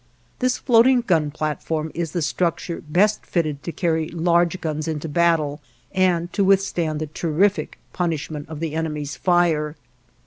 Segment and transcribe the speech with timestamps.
[0.39, 5.61] This floating gun platform is the structure best fitted to carry large guns into battle,
[5.91, 9.75] and to withstand the terrific punishment of the enemy's fire.